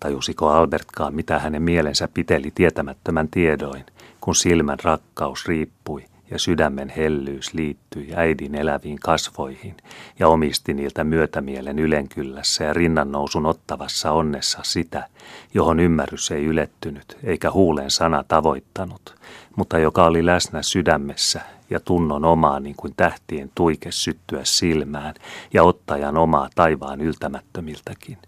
Tajusiko 0.02 0.48
Albertkaan, 0.48 1.14
mitä 1.14 1.38
hänen 1.38 1.62
mielensä 1.62 2.08
piteli 2.14 2.50
tietämättömän 2.54 3.28
tiedoin, 3.28 3.84
kun 4.20 4.34
silmän 4.34 4.78
rakkaus 4.82 5.46
riippui 5.48 6.04
ja 6.30 6.38
sydämen 6.38 6.88
hellyys 6.88 7.54
liittyi 7.54 8.08
äidin 8.14 8.54
eläviin 8.54 8.98
kasvoihin 9.00 9.76
ja 10.18 10.28
omisti 10.28 10.74
niiltä 10.74 11.04
myötämielen 11.04 11.78
ylenkyllässä 11.78 12.64
ja 12.64 12.72
rinnannousun 12.72 13.46
ottavassa 13.46 14.12
onnessa 14.12 14.58
sitä, 14.62 15.08
johon 15.54 15.80
ymmärrys 15.80 16.30
ei 16.30 16.44
ylettynyt 16.44 17.18
eikä 17.24 17.50
huulen 17.50 17.90
sana 17.90 18.24
tavoittanut, 18.28 19.14
mutta 19.56 19.78
joka 19.78 20.04
oli 20.04 20.26
läsnä 20.26 20.62
sydämessä 20.62 21.40
ja 21.70 21.80
tunnon 21.80 22.24
omaa 22.24 22.60
niin 22.60 22.76
kuin 22.76 22.94
tähtien 22.96 23.50
tuike 23.54 23.92
syttyä 23.92 24.40
silmään 24.44 25.14
ja 25.52 25.62
ottajan 25.62 26.16
omaa 26.16 26.48
taivaan 26.54 27.00
yltämättömiltäkin. 27.00 28.18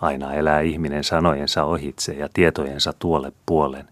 Aina 0.00 0.34
elää 0.34 0.60
ihminen 0.60 1.04
sanojensa 1.04 1.64
ohitse 1.64 2.12
ja 2.12 2.28
tietojensa 2.34 2.92
tuolle 2.98 3.32
puolen, 3.46 3.88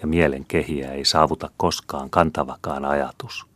ja 0.00 0.06
mielen 0.06 0.44
kehiä 0.44 0.92
ei 0.92 1.04
saavuta 1.04 1.50
koskaan 1.56 2.10
kantavakaan 2.10 2.84
ajatus. 2.84 3.46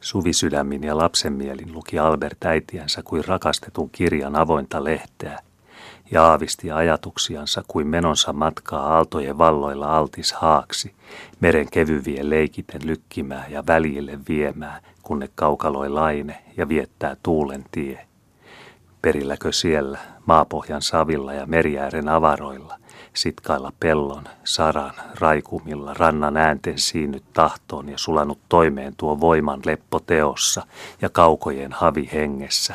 Suvisydämin 0.00 0.84
ja 0.84 0.98
lapsenmielin 0.98 1.72
luki 1.72 1.98
Albert 1.98 2.44
äitiänsä 2.44 3.02
kuin 3.02 3.24
rakastetun 3.24 3.90
kirjan 3.90 4.36
avointa 4.36 4.84
lehteä, 4.84 5.38
ja 6.10 6.24
aavisti 6.24 6.70
ajatuksiansa 6.70 7.64
kuin 7.68 7.86
menonsa 7.86 8.32
matkaa 8.32 8.94
aaltojen 8.94 9.38
valloilla 9.38 9.96
altis 9.98 10.32
haaksi, 10.32 10.94
meren 11.40 11.70
kevyvien 11.70 12.30
leikiten 12.30 12.80
lykkimää 12.86 13.46
ja 13.48 13.66
väljille 13.66 14.18
viemää, 14.28 14.80
kunne 15.02 15.28
kaukaloi 15.34 15.88
laine 15.88 16.38
ja 16.56 16.68
viettää 16.68 17.16
tuulen 17.22 17.64
tie. 17.70 18.06
Perilläkö 19.02 19.52
siellä, 19.52 19.98
maapohjan 20.26 20.82
savilla 20.82 21.32
ja 21.32 21.46
meriäären 21.46 22.08
avaroilla, 22.08 22.78
sitkailla 23.14 23.72
pellon, 23.80 24.24
saran, 24.44 24.94
raikumilla, 25.20 25.94
rannan 25.94 26.36
äänten 26.36 26.78
siinyt 26.78 27.22
tahtoon 27.32 27.88
ja 27.88 27.98
sulanut 27.98 28.38
toimeen 28.48 28.94
tuo 28.96 29.20
voiman 29.20 29.60
leppo 29.64 30.00
teossa 30.00 30.66
ja 31.00 31.08
kaukojen 31.08 31.72
havi 31.72 32.10
hengessä, 32.12 32.74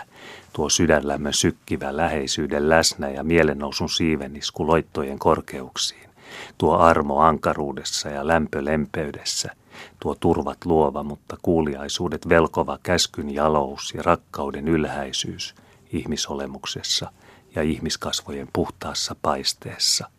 tuo 0.54 0.70
sydänlämmön 0.70 1.34
sykkivä 1.34 1.98
läheisyyden 1.98 2.70
läsnä 2.70 3.10
ja 3.10 3.24
mielennousun 3.24 3.90
siivenisku 3.90 4.68
loittojen 4.68 5.20
korkeuksiin, 5.20 6.10
tuo 6.58 6.78
armo 6.78 7.20
ankaruudessa 7.20 8.10
ja 8.10 8.28
lämpö 8.28 8.66
lempeydessä, 8.66 9.52
tuo 10.00 10.16
turvat 10.20 10.66
luova, 10.66 11.04
mutta 11.04 11.38
kuuliaisuudet 11.42 12.30
velkova 12.30 12.80
käskyn 12.84 13.34
jalous 13.34 13.94
ja 13.94 14.04
rakkauden 14.04 14.68
ylhäisyys 14.68 15.56
ihmisolemuksessa 15.94 17.12
ja 17.56 17.62
ihmiskasvojen 17.62 18.48
puhtaassa 18.54 19.16
paisteessa– 19.22 20.10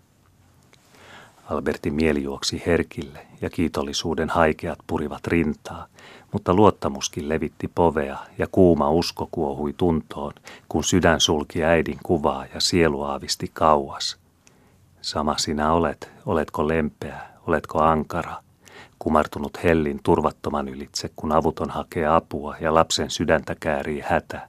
Albertin 1.49 1.95
mieli 1.95 2.23
juoksi 2.23 2.63
herkille 2.67 3.27
ja 3.41 3.51
kiitollisuuden 3.51 4.29
haikeat 4.29 4.79
purivat 4.87 5.27
rintaa, 5.27 5.87
mutta 6.33 6.55
luottamuskin 6.55 7.29
levitti 7.29 7.69
povea 7.75 8.19
ja 8.39 8.47
kuuma 8.53 8.91
usko 8.91 9.29
kuohui 9.31 9.73
tuntoon, 9.73 10.33
kun 10.69 10.85
sydän 10.85 11.21
sulki 11.21 11.65
äidin 11.65 11.99
kuvaa 12.03 12.47
ja 12.55 12.61
sielu 12.61 13.03
aavisti 13.03 13.51
kauas. 13.55 14.17
Sama 15.01 15.39
sinä 15.39 15.73
olet, 15.73 16.11
oletko 16.27 16.69
lempeä, 16.69 17.21
oletko 17.47 17.83
ankara, 17.83 18.37
kumartunut 18.99 19.65
hellin 19.65 20.01
turvattoman 20.03 20.69
ylitse, 20.69 21.11
kun 21.17 21.33
avuton 21.33 21.71
hakee 21.71 22.07
apua 22.07 22.57
ja 22.61 22.75
lapsen 22.75 23.11
sydäntä 23.11 23.57
käärii 23.61 24.01
hätä, 24.01 24.49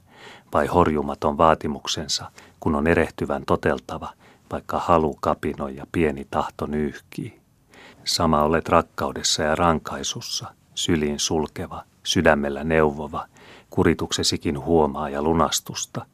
vai 0.52 0.66
horjumaton 0.66 1.38
vaatimuksensa, 1.38 2.30
kun 2.60 2.74
on 2.74 2.86
erehtyvän 2.86 3.42
toteltava– 3.46 4.08
vaikka 4.52 4.78
halu 4.78 5.16
kapinoi 5.20 5.76
ja 5.76 5.86
pieni 5.92 6.26
tahto 6.30 6.66
nyyhkii. 6.66 7.40
Sama 8.04 8.42
olet 8.42 8.68
rakkaudessa 8.68 9.42
ja 9.42 9.54
rankaisussa, 9.54 10.46
syliin 10.74 11.18
sulkeva, 11.20 11.82
sydämellä 12.02 12.64
neuvova, 12.64 13.26
kurituksesikin 13.70 14.64
huomaa 14.64 15.08
ja 15.08 15.22
lunastusta. 15.22 16.06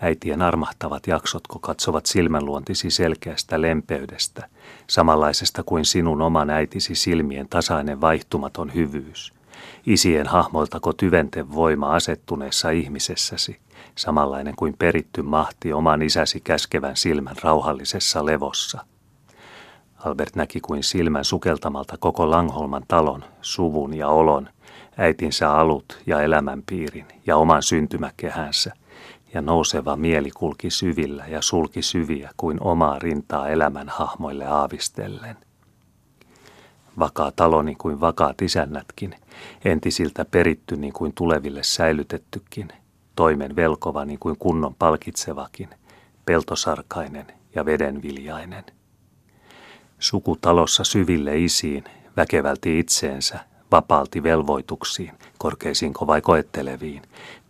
Äitien 0.00 0.42
armahtavat 0.42 1.06
jaksotko 1.06 1.58
katsovat 1.58 2.06
silmänluontisi 2.06 2.90
selkeästä 2.90 3.62
lempeydestä, 3.62 4.48
samanlaisesta 4.86 5.62
kuin 5.62 5.84
sinun 5.84 6.22
oman 6.22 6.50
äitisi 6.50 6.94
silmien 6.94 7.48
tasainen 7.48 8.00
vaihtumaton 8.00 8.74
hyvyys. 8.74 9.32
Isien 9.86 10.26
hahmoltako 10.26 10.92
tyventen 10.92 11.54
voima 11.54 11.94
asettuneessa 11.94 12.70
ihmisessäsi, 12.70 13.60
samanlainen 13.94 14.56
kuin 14.56 14.74
peritty 14.78 15.22
mahti 15.22 15.72
oman 15.72 16.02
isäsi 16.02 16.40
käskevän 16.40 16.96
silmän 16.96 17.36
rauhallisessa 17.42 18.26
levossa. 18.26 18.86
Albert 20.04 20.36
näki 20.36 20.60
kuin 20.60 20.82
silmän 20.82 21.24
sukeltamalta 21.24 21.96
koko 21.98 22.30
Langholman 22.30 22.84
talon, 22.88 23.24
suvun 23.40 23.94
ja 23.94 24.08
olon, 24.08 24.48
äitinsä 24.96 25.52
alut 25.52 25.98
ja 26.06 26.20
elämänpiirin 26.20 27.06
ja 27.26 27.36
oman 27.36 27.62
syntymäkehänsä, 27.62 28.72
ja 29.34 29.42
nouseva 29.42 29.96
mieli 29.96 30.30
kulki 30.30 30.70
syvillä 30.70 31.24
ja 31.28 31.42
sulki 31.42 31.82
syviä 31.82 32.30
kuin 32.36 32.62
omaa 32.62 32.98
rintaa 32.98 33.48
elämän 33.48 33.88
hahmoille 33.88 34.46
aavistellen. 34.46 35.45
Vakaa 36.98 37.32
taloni 37.36 37.74
kuin 37.74 38.00
vakaat 38.00 38.42
isännätkin, 38.42 39.14
entisiltä 39.64 40.24
peritty 40.24 40.76
niin 40.76 40.92
kuin 40.92 41.12
tuleville 41.14 41.62
säilytettykin– 41.62 42.68
toimen 43.16 43.56
velkova 43.56 44.04
niin 44.04 44.18
kuin 44.18 44.36
kunnon 44.38 44.74
palkitsevakin, 44.74 45.68
peltosarkainen 46.24 47.26
ja 47.54 47.64
vedenviljainen. 47.64 48.64
Sukutalossa 49.98 50.84
syville 50.84 51.38
isiin, 51.38 51.84
väkevälti 52.16 52.78
itseensä, 52.78 53.40
vapaalti 53.72 54.22
velvoituksiin, 54.22 55.12
korkeisiinko 55.38 56.06
vai 56.06 56.20
koetteleviin, 56.20 57.02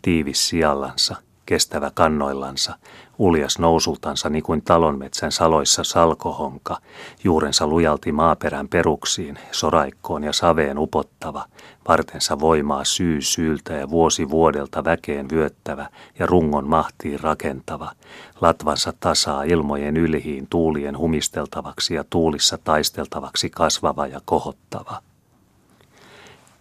tiivis 0.03 0.49
sijallansa, 0.49 1.17
kestävä 1.47 1.91
kannoillansa, 1.95 2.75
uljas 3.19 3.59
nousultansa 3.59 4.31
niin 4.31 4.43
kuin 4.43 4.62
talonmetsän 4.62 5.33
saloissa 5.33 5.85
salkohonka, 5.85 6.79
juurensa 7.25 7.67
lujalti 7.67 8.12
maaperän 8.12 8.69
peruksiin, 8.69 9.38
soraikkoon 9.53 10.25
ja 10.25 10.33
saveen 10.33 10.79
upottava, 10.79 11.45
vartensa 11.88 12.41
voimaa 12.41 12.85
syy 12.85 13.23
syyltä 13.23 13.73
ja 13.73 13.91
vuosi 13.91 14.31
vuodelta 14.31 14.85
väkeen 14.85 15.31
vyöttävä 15.31 15.88
ja 16.19 16.26
rungon 16.26 16.69
mahtiin 16.69 17.21
rakentava, 17.21 17.93
latvansa 18.41 18.93
tasaa 19.00 19.43
ilmojen 19.43 19.97
ylihiin 19.97 20.47
tuulien 20.50 20.99
humisteltavaksi 20.99 21.95
ja 21.95 22.05
tuulissa 22.11 22.59
taisteltavaksi 22.65 23.50
kasvava 23.50 24.07
ja 24.07 24.21
kohottava. 24.25 25.00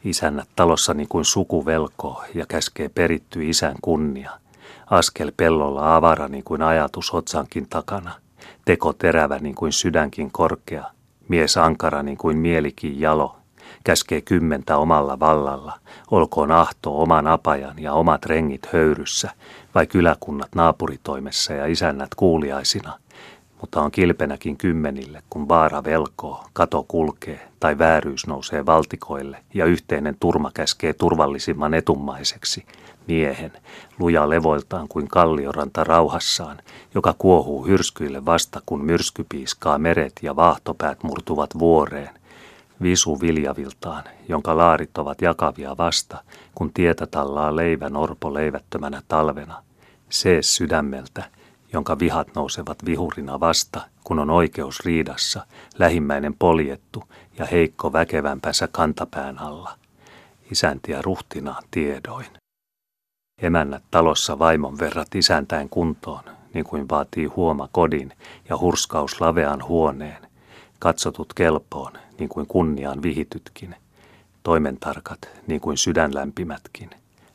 Isännät 0.03 0.49
talossa 0.55 0.93
niin 0.93 1.07
kuin 1.07 1.25
suku 1.25 1.65
velkoo 1.65 2.23
ja 2.33 2.45
käskee 2.45 2.89
peritty 2.89 3.49
isän 3.49 3.75
kunnia– 3.81 4.31
Askel 4.89 5.31
pellolla 5.37 5.95
avara 5.95 6.27
niin 6.27 6.43
kuin 6.43 6.61
ajatus 6.61 7.13
otsankin 7.13 7.67
takana. 7.69 8.11
Teko 8.65 8.93
terävä 8.93 9.39
niin 9.39 9.55
kuin 9.55 9.71
sydänkin 9.71 10.31
korkea. 10.31 10.85
Mies 11.27 11.57
ankara 11.57 12.03
niin 12.03 12.17
kuin 12.17 12.37
mielikin 12.37 12.99
jalo. 12.99 13.37
Käskee 13.83 14.21
kymmentä 14.21 14.77
omalla 14.77 15.19
vallalla. 15.19 15.79
Olkoon 16.11 16.51
ahto 16.51 17.01
oman 17.01 17.27
apajan 17.27 17.79
ja 17.79 17.93
omat 17.93 18.25
rengit 18.25 18.67
höyryssä. 18.73 19.31
Vai 19.75 19.87
kyläkunnat 19.87 20.55
naapuritoimessa 20.55 21.53
ja 21.53 21.65
isännät 21.65 22.15
kuuliaisina– 22.15 22.99
mutta 23.61 23.81
on 23.81 23.91
kilpenäkin 23.91 24.57
kymmenille, 24.57 25.23
kun 25.29 25.49
vaara 25.49 25.83
velkoo, 25.83 26.45
kato 26.53 26.85
kulkee 26.87 27.47
tai 27.59 27.77
vääryys 27.77 28.27
nousee 28.27 28.65
valtikoille 28.65 29.37
ja 29.53 29.65
yhteinen 29.65 30.17
turma 30.19 30.51
käskee 30.53 30.93
turvallisimman 30.93 31.73
etummaiseksi, 31.73 32.65
miehen, 33.07 33.51
luja 33.99 34.29
levoiltaan 34.29 34.87
kuin 34.87 35.07
kallioranta 35.07 35.83
rauhassaan, 35.83 36.57
joka 36.95 37.15
kuohuu 37.17 37.65
hyrskyille 37.65 38.25
vasta 38.25 38.61
kun 38.65 38.85
myrsky 38.85 39.25
piiskaa 39.29 39.77
meret 39.77 40.13
ja 40.21 40.35
vaahtopäät 40.35 41.03
murtuvat 41.03 41.49
vuoreen, 41.59 42.09
visu 42.81 43.21
viljaviltaan, 43.21 44.03
jonka 44.29 44.57
laarit 44.57 44.97
ovat 44.97 45.21
jakavia 45.21 45.77
vasta, 45.77 46.17
kun 46.55 46.73
tietä 46.73 47.07
tallaa 47.07 47.55
leivän 47.55 47.95
orpo 47.95 48.33
leivättömänä 48.33 49.01
talvena, 49.07 49.63
see 50.09 50.41
sydämeltä, 50.41 51.23
jonka 51.75 51.99
vihat 51.99 52.27
nousevat 52.35 52.85
vihurina 52.85 53.39
vasta, 53.39 53.81
kun 54.03 54.19
on 54.19 54.29
oikeus 54.29 54.79
riidassa, 54.79 55.45
lähimmäinen 55.79 56.33
poljettu 56.33 57.03
ja 57.37 57.45
heikko 57.45 57.93
väkevämpänsä 57.93 58.67
kantapään 58.67 59.39
alla. 59.39 59.77
Isänti 60.51 60.91
ja 60.91 61.01
ruhtinaan 61.01 61.63
tiedoin. 61.71 62.27
Emännät 63.41 63.83
talossa 63.91 64.39
vaimon 64.39 64.79
verrat 64.79 65.15
isäntäen 65.15 65.69
kuntoon, 65.69 66.23
niin 66.53 66.65
kuin 66.65 66.89
vaatii 66.89 67.25
huoma 67.25 67.69
kodin 67.71 68.13
ja 68.49 68.57
hurskaus 68.57 69.21
lavean 69.21 69.63
huoneen, 69.63 70.27
katsotut 70.79 71.33
kelpoon, 71.33 71.91
niin 72.19 72.29
kuin 72.29 72.47
kunniaan 72.47 73.01
vihitytkin, 73.01 73.75
toimentarkat, 74.43 75.29
niin 75.47 75.61
kuin 75.61 75.77
sydänlämpimätkin, 75.77 76.89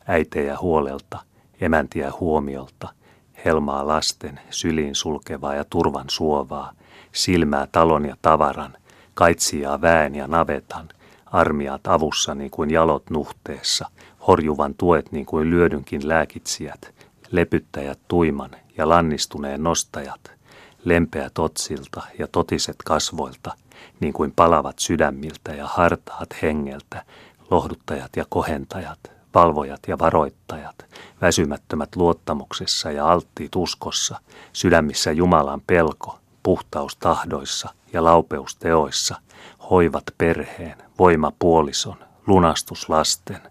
äitejä 0.07 0.57
huolelta, 0.61 1.19
emäntiä 1.61 2.11
huomiolta, 2.19 3.00
helmaa 3.45 3.87
lasten, 3.87 4.39
syliin 4.49 4.95
sulkevaa 4.95 5.55
ja 5.55 5.65
turvan 5.69 6.09
suovaa, 6.09 6.73
silmää 7.11 7.67
talon 7.71 8.05
ja 8.05 8.15
tavaran, 8.21 8.77
kaitsijaa 9.13 9.81
väen 9.81 10.15
ja 10.15 10.27
navetan, 10.27 10.89
armiat 11.25 11.87
avussa 11.87 12.35
niin 12.35 12.51
kuin 12.51 12.71
jalot 12.71 13.09
nuhteessa, 13.09 13.85
horjuvan 14.27 14.73
tuet 14.77 15.11
niin 15.11 15.25
kuin 15.25 15.49
lyödynkin 15.49 16.07
lääkitsijät, 16.07 16.93
lepyttäjät 17.31 17.99
tuiman 18.07 18.51
ja 18.77 18.89
lannistuneen 18.89 19.63
nostajat, 19.63 20.31
lempeät 20.85 21.39
otsilta 21.39 22.01
ja 22.19 22.27
totiset 22.27 22.75
kasvoilta, 22.85 23.53
niin 23.99 24.13
kuin 24.13 24.33
palavat 24.35 24.79
sydämiltä 24.79 25.51
ja 25.51 25.67
hartaat 25.67 26.41
hengeltä, 26.41 27.05
lohduttajat 27.51 28.15
ja 28.15 28.25
kohentajat, 28.29 29.20
valvojat 29.35 29.79
ja 29.87 29.99
varoittajat, 29.99 30.85
väsymättömät 31.21 31.95
luottamuksessa 31.95 32.91
ja 32.91 33.07
alttiit 33.07 33.55
uskossa, 33.55 34.19
sydämissä 34.53 35.11
Jumalan 35.11 35.61
pelko, 35.67 36.19
puhtaus 36.43 36.95
tahdoissa 36.95 37.69
ja 37.93 38.03
laupeus 38.03 38.55
teoissa, 38.55 39.15
hoivat 39.69 40.03
perheen, 40.17 40.77
voima 40.99 41.31
puolison, 41.39 41.97
lunastus 42.27 42.89
lasten, 42.89 43.41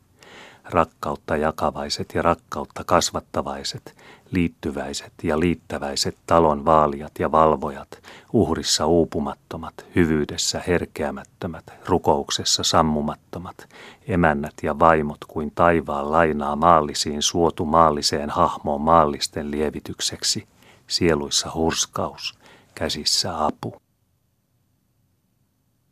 rakkautta 0.64 1.36
jakavaiset 1.36 2.14
ja 2.14 2.22
rakkautta 2.22 2.84
kasvattavaiset, 2.84 3.96
liittyväiset 4.30 5.12
ja 5.22 5.40
liittäväiset 5.40 6.16
talon 6.26 6.64
vaalijat 6.64 7.12
ja 7.18 7.32
valvojat, 7.32 7.88
uhrissa 8.32 8.86
uupumattomat, 8.86 9.74
hyvyydessä 9.94 10.62
herkeämättömät, 10.66 11.64
rukouksessa 11.86 12.62
sammumattomat, 12.62 13.68
emännät 14.08 14.54
ja 14.62 14.78
vaimot 14.78 15.24
kuin 15.28 15.52
taivaan 15.54 16.12
lainaa 16.12 16.56
maallisiin 16.56 17.22
suotu 17.22 17.64
maalliseen 17.64 18.30
hahmoon 18.30 18.80
maallisten 18.80 19.50
lievitykseksi, 19.50 20.48
sieluissa 20.86 21.50
hurskaus, 21.54 22.38
käsissä 22.74 23.46
apu. 23.46 23.76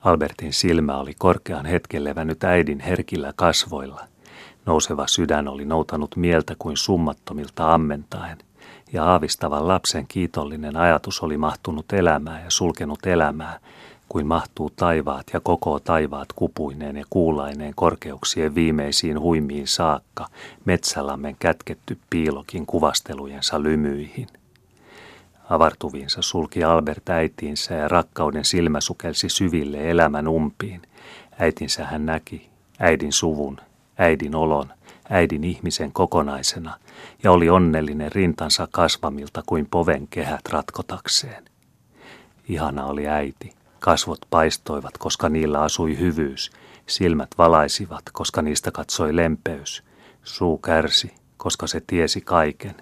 Albertin 0.00 0.52
silmä 0.52 0.96
oli 0.96 1.14
korkean 1.18 1.66
hetken 1.66 2.04
levännyt 2.04 2.44
äidin 2.44 2.80
herkillä 2.80 3.32
kasvoilla– 3.36 4.00
Nouseva 4.68 5.06
sydän 5.06 5.48
oli 5.48 5.64
noutanut 5.64 6.16
mieltä 6.16 6.54
kuin 6.58 6.76
summattomilta 6.76 7.74
ammentaen, 7.74 8.38
ja 8.92 9.04
aavistavan 9.04 9.68
lapsen 9.68 10.06
kiitollinen 10.08 10.76
ajatus 10.76 11.22
oli 11.22 11.36
mahtunut 11.36 11.92
elämää 11.92 12.40
ja 12.44 12.50
sulkenut 12.50 13.06
elämää, 13.06 13.58
kuin 14.08 14.26
mahtuu 14.26 14.70
taivaat 14.76 15.26
ja 15.32 15.40
koko 15.40 15.80
taivaat 15.80 16.28
kupuineen 16.32 16.96
ja 16.96 17.04
kuulaineen 17.10 17.72
korkeuksien 17.76 18.54
viimeisiin 18.54 19.20
huimiin 19.20 19.66
saakka, 19.66 20.26
metsälammen 20.64 21.36
kätketty 21.38 21.98
piilokin 22.10 22.66
kuvastelujensa 22.66 23.62
lymyihin. 23.62 24.26
Avartuviinsa 25.50 26.22
sulki 26.22 26.64
Albert 26.64 27.08
äitiinsä 27.08 27.74
ja 27.74 27.88
rakkauden 27.88 28.44
silmä 28.44 28.80
sukelsi 28.80 29.28
syville 29.28 29.90
elämän 29.90 30.28
umpiin. 30.28 30.82
Äitinsä 31.38 31.84
hän 31.84 32.06
näki, 32.06 32.48
äidin 32.78 33.12
suvun, 33.12 33.60
äidin 33.98 34.34
olon, 34.34 34.72
äidin 35.10 35.44
ihmisen 35.44 35.92
kokonaisena, 35.92 36.78
ja 37.22 37.32
oli 37.32 37.50
onnellinen 37.50 38.12
rintansa 38.12 38.68
kasvamilta 38.70 39.42
kuin 39.46 39.66
poven 39.70 40.08
kehät 40.08 40.48
ratkotakseen. 40.48 41.44
Ihana 42.48 42.86
oli 42.86 43.08
äiti, 43.08 43.52
kasvot 43.80 44.18
paistoivat, 44.30 44.98
koska 44.98 45.28
niillä 45.28 45.62
asui 45.62 45.98
hyvyys, 45.98 46.50
silmät 46.86 47.28
valaisivat, 47.38 48.02
koska 48.12 48.42
niistä 48.42 48.70
katsoi 48.70 49.16
lempeys, 49.16 49.84
suu 50.24 50.58
kärsi, 50.58 51.14
koska 51.36 51.66
se 51.66 51.82
tiesi 51.86 52.20
kaiken, 52.20 52.74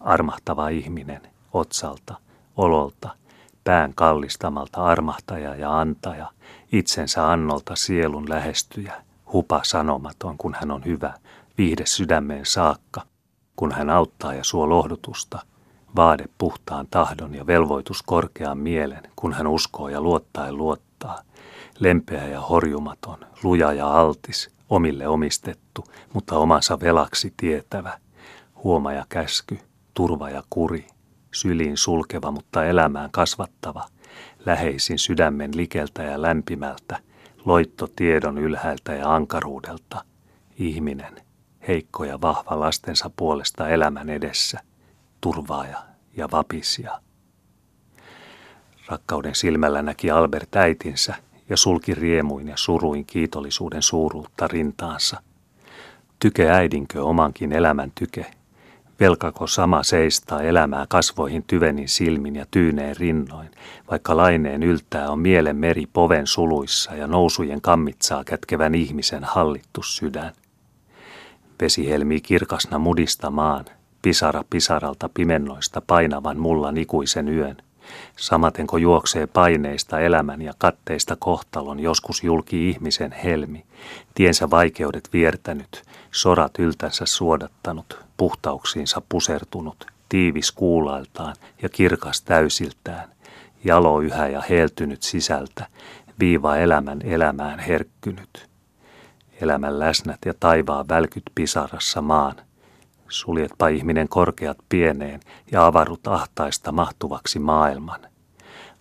armahtava 0.00 0.68
ihminen, 0.68 1.20
otsalta, 1.52 2.14
ololta, 2.56 3.08
pään 3.64 3.92
kallistamalta 3.94 4.84
armahtaja 4.84 5.54
ja 5.54 5.80
antaja, 5.80 6.30
itsensä 6.72 7.30
annolta 7.30 7.76
sielun 7.76 8.28
lähestyjä, 8.28 9.05
hupa 9.32 9.60
sanomaton, 9.64 10.38
kun 10.38 10.54
hän 10.60 10.70
on 10.70 10.84
hyvä, 10.84 11.14
viihde 11.58 11.86
sydämeen 11.86 12.46
saakka, 12.46 13.02
kun 13.56 13.72
hän 13.72 13.90
auttaa 13.90 14.34
ja 14.34 14.44
suo 14.44 14.68
lohdutusta, 14.68 15.38
vaade 15.96 16.24
puhtaan 16.38 16.86
tahdon 16.90 17.34
ja 17.34 17.46
velvoitus 17.46 18.02
korkean 18.02 18.58
mielen, 18.58 19.02
kun 19.16 19.32
hän 19.32 19.46
uskoo 19.46 19.88
ja 19.88 20.00
luottaa 20.00 20.46
ja 20.46 20.52
luottaa, 20.52 21.20
lempeä 21.78 22.26
ja 22.28 22.40
horjumaton, 22.40 23.18
luja 23.42 23.72
ja 23.72 24.00
altis, 24.00 24.50
omille 24.70 25.08
omistettu, 25.08 25.84
mutta 26.12 26.38
omansa 26.38 26.80
velaksi 26.80 27.34
tietävä, 27.36 27.98
huoma 28.64 28.92
ja 28.92 29.06
käsky, 29.08 29.58
turva 29.94 30.30
ja 30.30 30.42
kuri, 30.50 30.86
syliin 31.34 31.76
sulkeva, 31.76 32.30
mutta 32.30 32.64
elämään 32.64 33.10
kasvattava, 33.10 33.86
läheisin 34.46 34.98
sydämen 34.98 35.56
likeltä 35.56 36.02
ja 36.02 36.22
lämpimältä, 36.22 36.98
loitto 37.46 37.88
tiedon 37.96 38.38
ylhäältä 38.38 38.94
ja 38.94 39.14
ankaruudelta, 39.14 40.04
ihminen, 40.58 41.16
heikko 41.68 42.04
ja 42.04 42.20
vahva 42.20 42.60
lastensa 42.60 43.10
puolesta 43.16 43.68
elämän 43.68 44.10
edessä, 44.10 44.60
turvaaja 45.20 45.78
ja 46.16 46.28
vapisia. 46.32 47.00
Rakkauden 48.88 49.34
silmällä 49.34 49.82
näki 49.82 50.10
Albert 50.10 50.56
äitinsä 50.56 51.14
ja 51.48 51.56
sulki 51.56 51.94
riemuin 51.94 52.48
ja 52.48 52.56
suruin 52.56 53.06
kiitollisuuden 53.06 53.82
suuruutta 53.82 54.48
rintaansa. 54.48 55.22
Tyke 56.18 56.50
äidinkö 56.50 57.04
omankin 57.04 57.52
elämän 57.52 57.92
tyke, 57.94 58.26
Velkako 59.00 59.46
sama 59.46 59.82
seistaa 59.82 60.42
elämää 60.42 60.86
kasvoihin 60.88 61.44
tyvenin 61.46 61.88
silmin 61.88 62.36
ja 62.36 62.46
tyyneen 62.50 62.96
rinnoin, 62.96 63.50
vaikka 63.90 64.16
laineen 64.16 64.62
yltää 64.62 65.10
on 65.10 65.18
mielen 65.18 65.56
meri 65.56 65.86
poven 65.92 66.26
suluissa 66.26 66.94
ja 66.94 67.06
nousujen 67.06 67.60
kammitsaa 67.60 68.24
kätkevän 68.24 68.74
ihmisen 68.74 69.24
hallittu 69.24 69.82
sydän. 69.82 70.32
Vesi 71.60 71.90
helmii 71.90 72.20
kirkasna 72.20 72.78
mudistamaan, 72.78 73.64
pisara 74.02 74.44
pisaralta 74.50 75.10
pimennoista 75.14 75.82
painavan 75.86 76.38
mullan 76.38 76.76
ikuisen 76.76 77.28
yön. 77.28 77.56
Samatenko 78.16 78.76
juoksee 78.76 79.26
paineista 79.26 80.00
elämän 80.00 80.42
ja 80.42 80.54
katteista 80.58 81.16
kohtalon 81.18 81.80
joskus 81.80 82.24
julki 82.24 82.68
ihmisen 82.68 83.12
helmi, 83.12 83.64
tiensä 84.14 84.50
vaikeudet 84.50 85.08
viertänyt, 85.12 85.82
sorat 86.16 86.58
yltänsä 86.58 87.06
suodattanut, 87.06 88.04
puhtauksiinsa 88.16 89.02
pusertunut, 89.08 89.86
tiivis 90.08 90.52
kuulailtaan 90.52 91.36
ja 91.62 91.68
kirkas 91.68 92.22
täysiltään, 92.22 93.08
jalo 93.64 94.00
yhä 94.00 94.28
ja 94.28 94.42
heltynyt 94.50 95.02
sisältä, 95.02 95.66
viiva 96.20 96.56
elämän 96.56 97.02
elämään 97.02 97.58
herkkynyt. 97.58 98.48
Elämän 99.40 99.78
läsnät 99.78 100.18
ja 100.24 100.34
taivaan 100.40 100.88
välkyt 100.88 101.22
pisarassa 101.34 102.02
maan, 102.02 102.34
suljetpa 103.08 103.68
ihminen 103.68 104.08
korkeat 104.08 104.58
pieneen 104.68 105.20
ja 105.52 105.66
avarut 105.66 106.06
ahtaista 106.06 106.72
mahtuvaksi 106.72 107.38
maailman. 107.38 108.00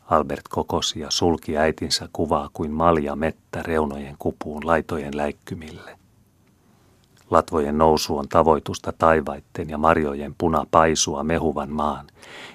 Albert 0.09 0.47
kokosi 0.49 0.99
ja 0.99 1.11
sulki 1.11 1.57
äitinsä 1.57 2.09
kuvaa 2.13 2.49
kuin 2.53 2.71
malja 2.71 3.15
mettä 3.15 3.63
reunojen 3.63 4.15
kupuun 4.19 4.67
laitojen 4.67 5.17
läikkymille. 5.17 6.04
Latvojen 7.31 7.77
nousu 7.77 8.17
on 8.17 8.29
tavoitusta 8.29 8.93
taivaitten 8.97 9.69
ja 9.69 9.77
marjojen 9.77 10.35
puna 10.38 10.65
paisua 10.71 11.23
mehuvan 11.23 11.71
maan. 11.71 12.07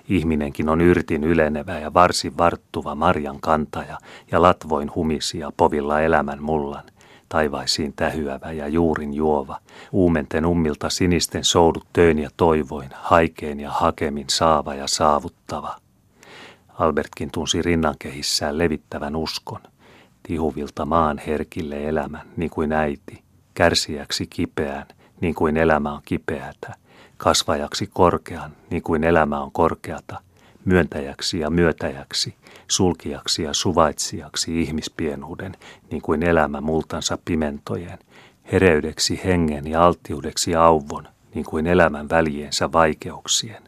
Ihminenkin 0.08 0.68
on 0.68 0.80
yrtin 0.80 1.24
ylenevä 1.24 1.78
ja 1.78 1.94
varsin 1.94 2.38
varttuva 2.38 2.94
marjan 2.94 3.40
kantaja 3.40 3.98
ja 4.30 4.42
latvoin 4.42 4.94
humisia 4.94 5.52
povilla 5.56 6.00
elämän 6.00 6.42
mullan. 6.42 6.84
Taivaisiin 7.28 7.92
tähyävä 7.96 8.52
ja 8.52 8.68
juurin 8.68 9.14
juova, 9.14 9.58
uumenten 9.92 10.46
ummilta 10.46 10.90
sinisten 10.90 11.44
soudut 11.44 11.86
töin 11.92 12.18
ja 12.18 12.30
toivoin, 12.36 12.90
haikeen 12.94 13.60
ja 13.60 13.70
hakemin 13.70 14.26
saava 14.30 14.74
ja 14.74 14.86
saavuttava. 14.86 15.76
Albertkin 16.68 17.30
tunsi 17.30 17.62
rinnankehissään 17.62 18.58
levittävän 18.58 19.16
uskon, 19.16 19.60
tihuvilta 20.22 20.86
maan 20.86 21.20
herkille 21.26 21.88
elämän, 21.88 22.28
niin 22.36 22.50
kuin 22.50 22.72
äiti– 22.72 23.22
kärsijäksi 23.54 24.26
kipeään, 24.26 24.86
niin 25.20 25.34
kuin 25.34 25.56
elämä 25.56 25.92
on 25.92 26.02
kipeätä, 26.04 26.74
kasvajaksi 27.16 27.86
korkean, 27.86 28.52
niin 28.70 28.82
kuin 28.82 29.04
elämä 29.04 29.40
on 29.40 29.52
korkeata, 29.52 30.20
myöntäjäksi 30.64 31.38
ja 31.38 31.50
myötäjäksi, 31.50 32.34
sulkijaksi 32.68 33.42
ja 33.42 33.54
suvaitsijaksi 33.54 34.62
ihmispienuuden, 34.62 35.56
niin 35.90 36.02
kuin 36.02 36.22
elämä 36.22 36.60
multansa 36.60 37.18
pimentojen, 37.24 37.98
hereydeksi 38.52 39.20
hengen 39.24 39.66
ja 39.66 39.84
alttiudeksi 39.84 40.54
auvon, 40.54 41.08
niin 41.34 41.44
kuin 41.44 41.66
elämän 41.66 42.08
väliensä 42.08 42.72
vaikeuksien, 42.72 43.62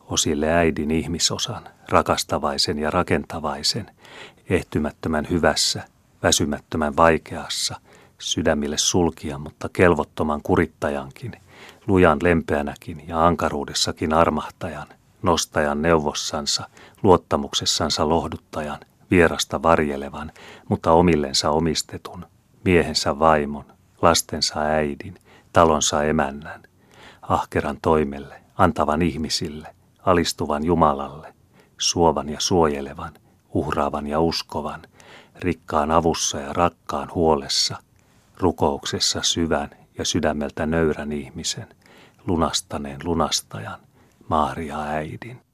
osille 0.00 0.52
äidin 0.52 0.90
ihmisosan, 0.90 1.68
rakastavaisen 1.88 2.78
ja 2.78 2.90
rakentavaisen, 2.90 3.90
ehtymättömän 4.50 5.26
hyvässä, 5.30 5.82
väsymättömän 6.22 6.96
vaikeassa, 6.96 7.80
sydämille 8.18 8.78
sulkia, 8.78 9.38
mutta 9.38 9.68
kelvottoman 9.72 10.42
kurittajankin, 10.42 11.32
lujan 11.86 12.18
lempeänäkin 12.22 13.08
ja 13.08 13.26
ankaruudessakin 13.26 14.12
armahtajan, 14.12 14.86
nostajan 15.22 15.82
neuvossansa, 15.82 16.68
luottamuksessansa 17.02 18.08
lohduttajan, 18.08 18.80
vierasta 19.10 19.62
varjelevan, 19.62 20.32
mutta 20.68 20.92
omillensa 20.92 21.50
omistetun, 21.50 22.26
miehensä 22.64 23.18
vaimon, 23.18 23.64
lastensa 24.02 24.60
äidin, 24.60 25.14
talonsa 25.52 26.02
emännän, 26.02 26.62
ahkeran 27.22 27.78
toimelle, 27.82 28.42
antavan 28.58 29.02
ihmisille, 29.02 29.74
alistuvan 30.06 30.64
Jumalalle, 30.64 31.34
suovan 31.78 32.28
ja 32.28 32.40
suojelevan, 32.40 33.12
uhraavan 33.54 34.06
ja 34.06 34.20
uskovan, 34.20 34.82
rikkaan 35.38 35.90
avussa 35.90 36.40
ja 36.40 36.52
rakkaan 36.52 37.08
huolessa, 37.14 37.76
rukouksessa 38.40 39.22
syvän 39.22 39.70
ja 39.98 40.04
sydämeltä 40.04 40.66
nöyrän 40.66 41.12
ihmisen, 41.12 41.68
lunastaneen 42.26 43.00
lunastajan, 43.04 43.80
Maaria 44.28 44.82
äidin. 44.82 45.45